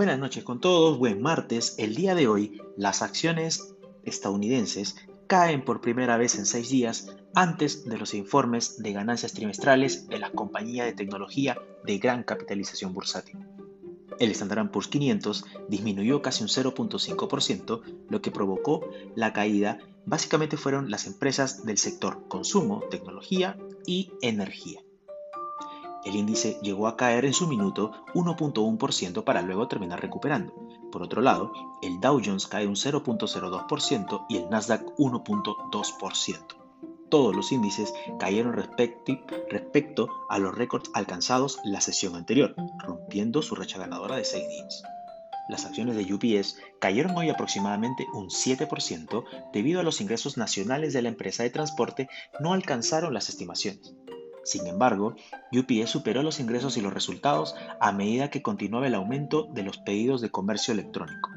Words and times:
Buenas 0.00 0.18
noches 0.18 0.44
con 0.44 0.60
todos, 0.62 0.96
buen 0.96 1.20
martes. 1.20 1.74
El 1.76 1.94
día 1.94 2.14
de 2.14 2.26
hoy, 2.26 2.58
las 2.74 3.02
acciones 3.02 3.74
estadounidenses 4.02 4.96
caen 5.26 5.62
por 5.62 5.82
primera 5.82 6.16
vez 6.16 6.36
en 6.36 6.46
seis 6.46 6.70
días 6.70 7.14
antes 7.34 7.84
de 7.84 7.98
los 7.98 8.14
informes 8.14 8.78
de 8.82 8.94
ganancias 8.94 9.34
trimestrales 9.34 10.08
de 10.08 10.18
la 10.18 10.30
compañía 10.30 10.86
de 10.86 10.94
tecnología 10.94 11.58
de 11.84 11.98
gran 11.98 12.22
capitalización 12.22 12.94
bursátil. 12.94 13.46
El 14.18 14.30
Standard 14.30 14.70
Poor's 14.70 14.88
500 14.88 15.44
disminuyó 15.68 16.22
casi 16.22 16.44
un 16.44 16.48
0.5%, 16.48 17.82
lo 18.08 18.22
que 18.22 18.30
provocó 18.30 18.88
la 19.14 19.34
caída 19.34 19.80
básicamente 20.06 20.56
fueron 20.56 20.90
las 20.90 21.06
empresas 21.06 21.66
del 21.66 21.76
sector 21.76 22.26
consumo, 22.26 22.84
tecnología 22.90 23.58
y 23.84 24.14
energía. 24.22 24.80
El 26.04 26.16
índice 26.16 26.58
llegó 26.62 26.88
a 26.88 26.96
caer 26.96 27.24
en 27.24 27.34
su 27.34 27.46
minuto 27.46 27.92
1.1% 28.14 29.24
para 29.24 29.42
luego 29.42 29.68
terminar 29.68 30.00
recuperando. 30.00 30.54
Por 30.90 31.02
otro 31.02 31.20
lado, 31.20 31.52
el 31.82 32.00
Dow 32.00 32.20
Jones 32.24 32.46
cae 32.46 32.66
un 32.66 32.74
0.02% 32.74 34.26
y 34.28 34.38
el 34.38 34.50
Nasdaq 34.50 34.82
1.2%. 34.96 36.38
Todos 37.10 37.34
los 37.34 37.52
índices 37.52 37.92
cayeron 38.18 38.54
respecto 38.54 40.08
a 40.28 40.38
los 40.38 40.54
récords 40.54 40.90
alcanzados 40.94 41.58
la 41.64 41.80
sesión 41.80 42.14
anterior, 42.14 42.54
rompiendo 42.78 43.42
su 43.42 43.54
racha 43.56 43.78
ganadora 43.78 44.16
de 44.16 44.24
6 44.24 44.48
días. 44.48 44.82
Las 45.48 45.64
acciones 45.64 45.96
de 45.96 46.14
UPS 46.14 46.56
cayeron 46.78 47.16
hoy 47.16 47.28
aproximadamente 47.28 48.06
un 48.14 48.28
7% 48.28 49.24
debido 49.52 49.80
a 49.80 49.82
los 49.82 50.00
ingresos 50.00 50.36
nacionales 50.36 50.92
de 50.92 51.02
la 51.02 51.08
empresa 51.08 51.42
de 51.42 51.50
transporte 51.50 52.08
no 52.38 52.52
alcanzaron 52.52 53.12
las 53.12 53.28
estimaciones. 53.28 53.92
Sin 54.44 54.66
embargo, 54.66 55.14
UPS 55.52 55.90
superó 55.90 56.22
los 56.22 56.40
ingresos 56.40 56.76
y 56.76 56.80
los 56.80 56.92
resultados 56.92 57.54
a 57.80 57.92
medida 57.92 58.30
que 58.30 58.42
continuaba 58.42 58.86
el 58.86 58.94
aumento 58.94 59.48
de 59.52 59.62
los 59.62 59.78
pedidos 59.78 60.20
de 60.20 60.30
comercio 60.30 60.72
electrónico. 60.72 61.30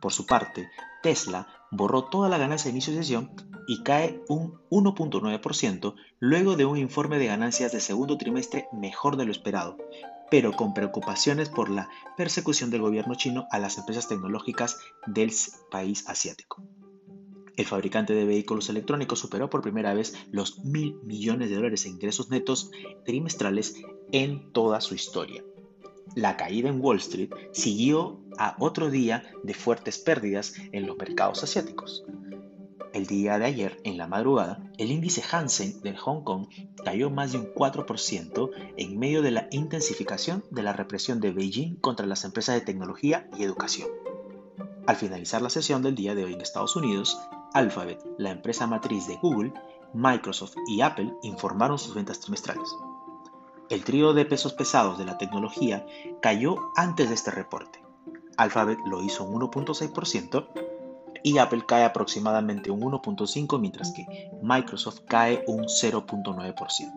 Por 0.00 0.12
su 0.12 0.26
parte, 0.26 0.68
Tesla 1.02 1.46
borró 1.70 2.04
toda 2.04 2.28
la 2.28 2.38
ganancia 2.38 2.70
de 2.70 2.72
inicio 2.72 2.92
de 2.92 3.00
sesión 3.00 3.30
y 3.66 3.82
cae 3.82 4.20
un 4.28 4.60
1.9% 4.70 5.94
luego 6.18 6.56
de 6.56 6.64
un 6.64 6.78
informe 6.78 7.18
de 7.18 7.26
ganancias 7.26 7.72
de 7.72 7.80
segundo 7.80 8.16
trimestre 8.16 8.66
mejor 8.72 9.16
de 9.16 9.26
lo 9.26 9.30
esperado, 9.30 9.76
pero 10.30 10.52
con 10.52 10.74
preocupaciones 10.74 11.48
por 11.48 11.68
la 11.68 11.88
persecución 12.16 12.70
del 12.70 12.82
gobierno 12.82 13.14
chino 13.14 13.46
a 13.50 13.58
las 13.58 13.78
empresas 13.78 14.08
tecnológicas 14.08 14.78
del 15.06 15.30
país 15.70 16.08
asiático. 16.08 16.62
El 17.56 17.66
fabricante 17.66 18.14
de 18.14 18.24
vehículos 18.24 18.68
electrónicos 18.68 19.18
superó 19.18 19.50
por 19.50 19.62
primera 19.62 19.94
vez 19.94 20.14
los 20.30 20.64
mil 20.64 20.96
millones 21.02 21.50
de 21.50 21.56
dólares 21.56 21.84
en 21.86 21.92
ingresos 21.92 22.30
netos 22.30 22.70
trimestrales 23.04 23.74
en 24.12 24.52
toda 24.52 24.80
su 24.80 24.94
historia. 24.94 25.44
La 26.14 26.36
caída 26.36 26.68
en 26.68 26.80
Wall 26.80 26.98
Street 26.98 27.30
siguió 27.52 28.20
a 28.36 28.56
otro 28.58 28.90
día 28.90 29.22
de 29.42 29.54
fuertes 29.54 29.98
pérdidas 29.98 30.54
en 30.72 30.86
los 30.86 30.96
mercados 30.96 31.44
asiáticos. 31.44 32.04
El 32.92 33.06
día 33.06 33.38
de 33.38 33.44
ayer, 33.44 33.80
en 33.84 33.96
la 33.96 34.08
madrugada, 34.08 34.60
el 34.76 34.90
índice 34.90 35.22
Hansen 35.30 35.80
de 35.82 35.96
Hong 35.96 36.24
Kong 36.24 36.48
cayó 36.84 37.08
más 37.08 37.30
de 37.30 37.38
un 37.38 37.54
4% 37.54 38.50
en 38.76 38.98
medio 38.98 39.22
de 39.22 39.30
la 39.30 39.46
intensificación 39.52 40.44
de 40.50 40.64
la 40.64 40.72
represión 40.72 41.20
de 41.20 41.30
Beijing 41.30 41.76
contra 41.76 42.06
las 42.06 42.24
empresas 42.24 42.56
de 42.56 42.62
tecnología 42.62 43.28
y 43.38 43.44
educación. 43.44 43.88
Al 44.88 44.96
finalizar 44.96 45.40
la 45.40 45.50
sesión 45.50 45.82
del 45.82 45.94
día 45.94 46.16
de 46.16 46.24
hoy 46.24 46.32
en 46.34 46.40
Estados 46.40 46.74
Unidos, 46.74 47.20
Alphabet, 47.52 48.00
la 48.16 48.30
empresa 48.30 48.68
matriz 48.68 49.08
de 49.08 49.16
Google, 49.16 49.52
Microsoft 49.92 50.54
y 50.68 50.82
Apple 50.82 51.12
informaron 51.22 51.80
sus 51.80 51.94
ventas 51.94 52.20
trimestrales. 52.20 52.68
El 53.68 53.82
trío 53.82 54.12
de 54.12 54.24
pesos 54.24 54.52
pesados 54.52 54.98
de 54.98 55.04
la 55.04 55.18
tecnología 55.18 55.84
cayó 56.22 56.56
antes 56.76 57.08
de 57.08 57.14
este 57.16 57.32
reporte. 57.32 57.82
Alphabet 58.36 58.78
lo 58.86 59.02
hizo 59.02 59.24
un 59.24 59.40
1.6% 59.40 60.46
y 61.24 61.38
Apple 61.38 61.64
cae 61.66 61.84
aproximadamente 61.84 62.70
un 62.70 62.82
1.5% 62.82 63.58
mientras 63.58 63.92
que 63.92 64.30
Microsoft 64.42 65.00
cae 65.08 65.42
un 65.48 65.64
0.9%. 65.64 66.92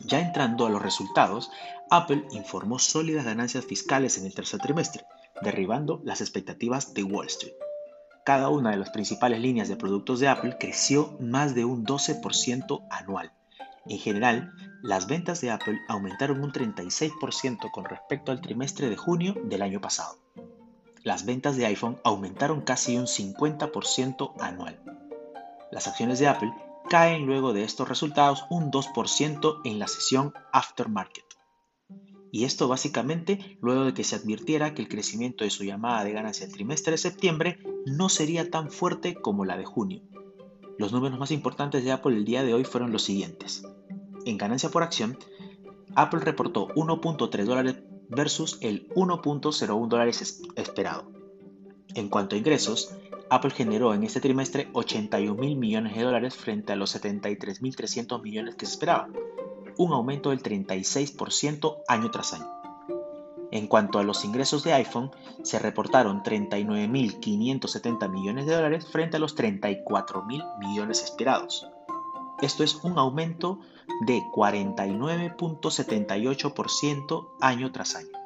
Ya 0.00 0.20
entrando 0.20 0.64
a 0.64 0.70
los 0.70 0.80
resultados, 0.80 1.50
Apple 1.90 2.24
informó 2.30 2.78
sólidas 2.78 3.26
ganancias 3.26 3.66
fiscales 3.66 4.16
en 4.16 4.24
el 4.24 4.34
tercer 4.34 4.60
trimestre, 4.60 5.04
derribando 5.42 6.00
las 6.02 6.22
expectativas 6.22 6.94
de 6.94 7.04
Wall 7.04 7.26
Street 7.26 7.54
cada 8.28 8.50
una 8.50 8.72
de 8.72 8.76
las 8.76 8.90
principales 8.90 9.40
líneas 9.40 9.68
de 9.68 9.76
productos 9.76 10.20
de 10.20 10.28
Apple 10.28 10.58
creció 10.60 11.16
más 11.18 11.54
de 11.54 11.64
un 11.64 11.86
12% 11.86 12.86
anual. 12.90 13.32
En 13.86 13.98
general, 13.98 14.52
las 14.82 15.06
ventas 15.06 15.40
de 15.40 15.50
Apple 15.50 15.78
aumentaron 15.88 16.44
un 16.44 16.52
36% 16.52 17.70
con 17.70 17.86
respecto 17.86 18.30
al 18.30 18.42
trimestre 18.42 18.90
de 18.90 18.98
junio 18.98 19.34
del 19.44 19.62
año 19.62 19.80
pasado. 19.80 20.18
Las 21.04 21.24
ventas 21.24 21.56
de 21.56 21.64
iPhone 21.64 21.98
aumentaron 22.04 22.60
casi 22.60 22.98
un 22.98 23.06
50% 23.06 24.34
anual. 24.40 24.78
Las 25.72 25.88
acciones 25.88 26.18
de 26.18 26.28
Apple 26.28 26.52
caen 26.90 27.24
luego 27.24 27.54
de 27.54 27.64
estos 27.64 27.88
resultados 27.88 28.44
un 28.50 28.70
2% 28.70 29.60
en 29.64 29.78
la 29.78 29.88
sesión 29.88 30.34
aftermarket. 30.52 31.27
Y 32.30 32.44
esto 32.44 32.68
básicamente 32.68 33.58
luego 33.60 33.84
de 33.84 33.94
que 33.94 34.04
se 34.04 34.16
advirtiera 34.16 34.74
que 34.74 34.82
el 34.82 34.88
crecimiento 34.88 35.44
de 35.44 35.50
su 35.50 35.64
llamada 35.64 36.04
de 36.04 36.12
ganancia 36.12 36.46
el 36.46 36.52
trimestre 36.52 36.92
de 36.92 36.98
septiembre 36.98 37.58
no 37.86 38.08
sería 38.08 38.50
tan 38.50 38.70
fuerte 38.70 39.14
como 39.14 39.44
la 39.44 39.56
de 39.56 39.64
junio. 39.64 40.02
Los 40.78 40.92
números 40.92 41.18
más 41.18 41.30
importantes 41.30 41.84
de 41.84 41.92
Apple 41.92 42.16
el 42.16 42.24
día 42.24 42.42
de 42.42 42.54
hoy 42.54 42.64
fueron 42.64 42.92
los 42.92 43.02
siguientes. 43.02 43.64
En 44.26 44.36
ganancia 44.36 44.68
por 44.68 44.82
acción, 44.82 45.18
Apple 45.94 46.20
reportó 46.20 46.68
1.3 46.68 47.44
dólares 47.44 47.76
versus 48.08 48.58
el 48.60 48.88
1.01 48.90 49.88
dólares 49.88 50.42
esperado. 50.54 51.10
En 51.94 52.08
cuanto 52.08 52.36
a 52.36 52.38
ingresos, 52.38 52.94
Apple 53.30 53.50
generó 53.50 53.92
en 53.94 54.04
este 54.04 54.20
trimestre 54.20 54.68
81 54.72 55.34
mil 55.34 55.56
millones 55.56 55.96
de 55.96 56.02
dólares 56.02 56.34
frente 56.34 56.72
a 56.72 56.76
los 56.76 56.94
73.300 56.94 58.22
millones 58.22 58.54
que 58.54 58.66
se 58.66 58.72
esperaban, 58.72 59.12
un 59.78 59.94
aumento 59.94 60.28
del 60.30 60.42
36% 60.42 61.78
año 61.88 62.10
tras 62.10 62.34
año. 62.34 62.52
En 63.50 63.66
cuanto 63.66 63.98
a 63.98 64.02
los 64.02 64.26
ingresos 64.26 64.62
de 64.62 64.74
iPhone, 64.74 65.10
se 65.42 65.58
reportaron 65.58 66.22
39.570 66.22 68.10
millones 68.10 68.44
de 68.44 68.54
dólares 68.54 68.86
frente 68.86 69.16
a 69.16 69.20
los 69.20 69.34
34.000 69.34 70.58
millones 70.58 71.02
esperados. 71.02 71.66
Esto 72.42 72.62
es 72.62 72.74
un 72.84 72.98
aumento 72.98 73.60
de 74.06 74.20
49.78% 74.34 77.28
año 77.40 77.72
tras 77.72 77.94
año. 77.94 78.18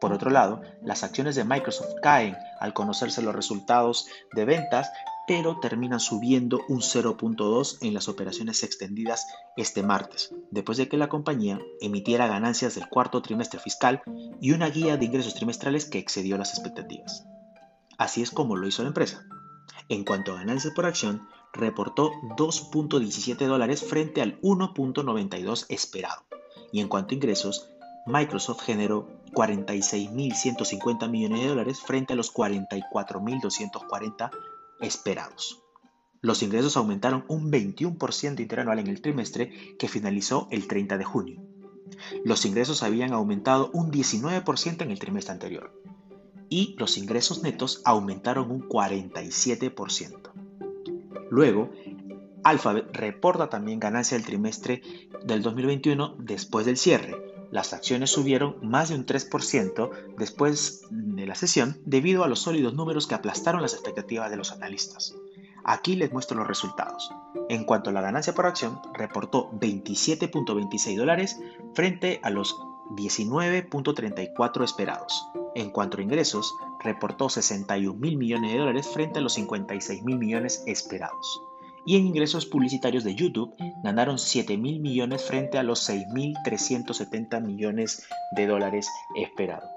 Por 0.00 0.14
otro 0.14 0.30
lado, 0.30 0.62
las 0.82 1.04
acciones 1.04 1.36
de 1.36 1.44
Microsoft 1.44 1.96
caen 2.02 2.34
al 2.58 2.72
conocerse 2.72 3.20
los 3.20 3.34
resultados 3.34 4.06
de 4.32 4.46
ventas, 4.46 4.90
pero 5.30 5.60
terminan 5.60 6.00
subiendo 6.00 6.58
un 6.68 6.80
0.2 6.80 7.78
en 7.82 7.94
las 7.94 8.08
operaciones 8.08 8.64
extendidas 8.64 9.28
este 9.56 9.84
martes, 9.84 10.34
después 10.50 10.76
de 10.76 10.88
que 10.88 10.96
la 10.96 11.08
compañía 11.08 11.60
emitiera 11.80 12.26
ganancias 12.26 12.74
del 12.74 12.88
cuarto 12.88 13.22
trimestre 13.22 13.60
fiscal 13.60 14.02
y 14.40 14.50
una 14.50 14.68
guía 14.70 14.96
de 14.96 15.04
ingresos 15.04 15.36
trimestrales 15.36 15.84
que 15.84 15.98
excedió 15.98 16.36
las 16.36 16.54
expectativas. 16.54 17.28
Así 17.96 18.22
es 18.22 18.32
como 18.32 18.56
lo 18.56 18.66
hizo 18.66 18.82
la 18.82 18.88
empresa. 18.88 19.24
En 19.88 20.02
cuanto 20.02 20.32
a 20.32 20.38
ganancias 20.38 20.74
por 20.74 20.84
acción, 20.84 21.28
reportó 21.52 22.10
2.17 22.36 23.46
dólares 23.46 23.84
frente 23.84 24.22
al 24.22 24.40
1.92 24.40 25.66
esperado. 25.68 26.24
Y 26.72 26.80
en 26.80 26.88
cuanto 26.88 27.12
a 27.12 27.14
ingresos, 27.14 27.70
Microsoft 28.04 28.62
generó 28.62 29.06
46.150 29.32 31.08
millones 31.08 31.42
de 31.42 31.48
dólares 31.50 31.80
frente 31.80 32.14
a 32.14 32.16
los 32.16 32.34
44.240 32.34 34.30
esperados. 34.80 35.62
Los 36.22 36.42
ingresos 36.42 36.76
aumentaron 36.76 37.24
un 37.28 37.50
21% 37.50 38.40
interanual 38.40 38.78
en 38.78 38.88
el 38.88 39.00
trimestre 39.00 39.76
que 39.78 39.88
finalizó 39.88 40.48
el 40.50 40.66
30 40.66 40.98
de 40.98 41.04
junio. 41.04 41.42
Los 42.24 42.44
ingresos 42.44 42.82
habían 42.82 43.12
aumentado 43.12 43.70
un 43.72 43.90
19% 43.90 44.82
en 44.82 44.90
el 44.90 44.98
trimestre 44.98 45.32
anterior 45.32 45.72
y 46.48 46.74
los 46.78 46.98
ingresos 46.98 47.42
netos 47.42 47.80
aumentaron 47.84 48.50
un 48.50 48.68
47%. 48.68 50.30
Luego, 51.30 51.70
Alphabet 52.42 52.94
reporta 52.94 53.48
también 53.48 53.80
ganancia 53.80 54.16
del 54.16 54.26
trimestre 54.26 54.82
del 55.24 55.42
2021 55.42 56.16
después 56.18 56.66
del 56.66 56.76
cierre, 56.76 57.29
las 57.50 57.72
acciones 57.72 58.10
subieron 58.10 58.56
más 58.62 58.88
de 58.88 58.94
un 58.94 59.06
3% 59.06 59.90
después 60.16 60.86
de 60.90 61.26
la 61.26 61.34
sesión 61.34 61.80
debido 61.84 62.24
a 62.24 62.28
los 62.28 62.40
sólidos 62.40 62.74
números 62.74 63.06
que 63.06 63.14
aplastaron 63.14 63.62
las 63.62 63.74
expectativas 63.74 64.30
de 64.30 64.36
los 64.36 64.52
analistas. 64.52 65.14
Aquí 65.64 65.96
les 65.96 66.12
muestro 66.12 66.38
los 66.38 66.46
resultados. 66.46 67.10
En 67.48 67.64
cuanto 67.64 67.90
a 67.90 67.92
la 67.92 68.00
ganancia 68.00 68.34
por 68.34 68.46
acción, 68.46 68.80
reportó 68.94 69.50
27.26 69.52 70.96
dólares 70.96 71.38
frente 71.74 72.20
a 72.22 72.30
los 72.30 72.56
19.34 72.90 74.64
esperados. 74.64 75.26
En 75.54 75.70
cuanto 75.70 75.98
a 75.98 76.02
ingresos, 76.02 76.54
reportó 76.82 77.28
61 77.28 77.98
mil 77.98 78.16
millones 78.16 78.52
de 78.52 78.58
dólares 78.58 78.88
frente 78.88 79.18
a 79.18 79.22
los 79.22 79.34
56 79.34 80.02
mil 80.04 80.18
millones 80.18 80.62
esperados 80.66 81.42
y 81.86 81.96
en 81.96 82.06
ingresos 82.06 82.46
publicitarios 82.46 83.04
de 83.04 83.14
YouTube 83.14 83.54
ganaron 83.82 84.18
7 84.18 84.56
mil 84.56 84.80
millones 84.80 85.24
frente 85.24 85.58
a 85.58 85.62
los 85.62 85.88
6.370 85.88 87.40
millones 87.42 88.06
de 88.32 88.46
dólares 88.46 88.88
esperados. 89.16 89.68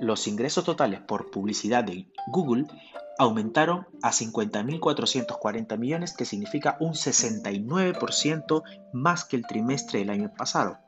los 0.00 0.28
ingresos 0.28 0.64
totales 0.64 1.00
por 1.00 1.30
publicidad 1.30 1.82
de 1.84 2.06
Google 2.28 2.66
aumentaron 3.18 3.86
a 4.00 4.12
50.440 4.12 5.76
millones, 5.76 6.14
que 6.14 6.24
significa 6.24 6.76
un 6.78 6.92
69% 6.92 8.62
más 8.92 9.24
que 9.24 9.36
el 9.36 9.46
trimestre 9.46 9.98
del 9.98 10.10
año 10.10 10.32
pasado, 10.32 10.78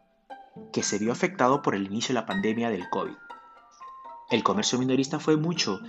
que 0.72 0.84
se 0.84 0.98
vio 0.98 1.10
afectado 1.10 1.60
por 1.60 1.74
el 1.74 1.86
inicio 1.86 2.14
de 2.14 2.20
la 2.20 2.26
pandemia 2.26 2.70
del 2.70 2.88
COVID. 2.88 3.14
El 4.30 4.44
comercio 4.44 4.78
minorista 4.78 5.18
fue 5.18 5.36
mucho, 5.36 5.80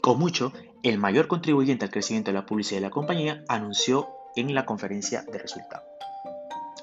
con 0.00 0.18
mucho, 0.18 0.52
el 0.82 0.98
mayor 0.98 1.26
contribuyente 1.28 1.84
al 1.84 1.90
crecimiento 1.90 2.30
de 2.30 2.38
la 2.38 2.46
publicidad 2.46 2.78
de 2.78 2.86
la 2.86 2.90
compañía, 2.90 3.44
anunció 3.48 4.08
en 4.36 4.54
la 4.54 4.66
conferencia 4.66 5.22
de 5.22 5.38
resultados. 5.38 5.86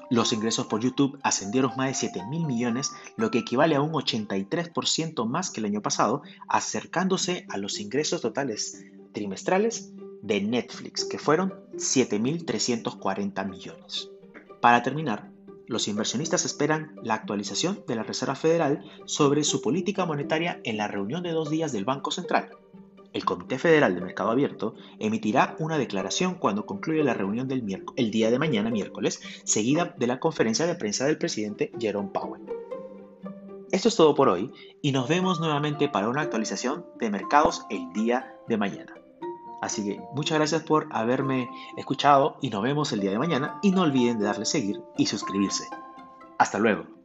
Los 0.10 0.34
ingresos 0.34 0.68
por 0.68 0.82
YouTube 0.82 1.18
ascendieron 1.24 1.72
más 1.76 1.88
de 1.88 1.94
7 1.96 2.26
mil 2.30 2.46
millones, 2.46 2.92
lo 3.18 3.32
que 3.32 3.40
equivale 3.40 3.76
a 3.76 3.82
un 3.82 3.94
83% 3.94 5.26
más 5.26 5.50
que 5.50 5.60
el 5.60 5.66
año 5.66 5.82
pasado, 5.82 6.22
acercándose 6.48 7.46
a 7.50 7.58
los 7.58 7.80
ingresos 7.80 8.22
totales 8.22 8.84
trimestrales 9.12 9.92
de 10.22 10.42
Netflix, 10.42 11.06
que 11.06 11.18
fueron 11.18 11.54
7.340 11.76 13.50
millones. 13.50 14.10
Para 14.62 14.84
terminar, 14.84 15.32
los 15.68 15.88
inversionistas 15.88 16.46
esperan 16.46 16.96
la 17.02 17.16
actualización 17.16 17.84
de 17.88 17.96
la 17.96 18.04
Reserva 18.04 18.36
Federal 18.36 18.84
sobre 19.06 19.44
su 19.44 19.62
política 19.62 20.06
monetaria 20.06 20.60
en 20.64 20.78
la 20.78 20.88
reunión 20.88 21.24
de 21.24 21.32
dos 21.32 21.50
días 21.50 21.72
del 21.72 21.86
Banco 21.86 22.12
Central, 22.12 22.50
el 23.14 23.26
Comité 23.26 23.58
Federal 23.58 23.96
de 23.96 24.02
Mercado 24.02 24.32
Abierto 24.32 24.76
emitirá 25.00 25.56
una 25.60 25.78
declaración 25.78 26.36
cuando 26.36 26.66
concluya 26.66 27.04
la 27.04 27.14
reunión 27.14 27.48
del 27.48 27.64
el 27.96 28.12
día 28.12 28.32
de 28.32 28.40
mañana, 28.40 28.70
miércoles, 28.70 29.22
seguida 29.44 29.96
de 29.98 30.08
la 30.08 30.20
conferencia 30.20 30.66
de 30.66 30.76
prensa 30.76 31.06
del 31.06 31.18
presidente 31.18 31.72
Jerome 31.80 32.10
Powell. 32.10 32.42
Esto 33.72 33.88
es 33.88 33.96
todo 33.96 34.14
por 34.14 34.30
hoy 34.30 34.52
y 34.82 34.92
nos 34.92 35.08
vemos 35.08 35.40
nuevamente 35.40 35.90
para 35.90 36.10
una 36.10 36.22
actualización 36.22 36.86
de 37.00 37.10
mercados 37.10 37.66
el 37.70 37.92
día 37.94 38.36
de 38.48 38.58
mañana. 38.58 38.94
Así 39.62 39.84
que 39.84 40.02
muchas 40.14 40.38
gracias 40.38 40.64
por 40.64 40.90
haberme 40.92 41.50
escuchado 41.78 42.38
y 42.42 42.50
nos 42.50 42.62
vemos 42.62 42.92
el 42.92 43.00
día 43.00 43.12
de 43.12 43.18
mañana 43.18 43.60
y 43.64 43.72
no 43.72 43.84
olviden 43.84 44.20
de 44.20 44.26
darle 44.26 44.46
seguir 44.46 44.82
y 44.98 45.06
suscribirse. 45.06 45.64
Hasta 46.38 46.60
luego. 46.60 47.03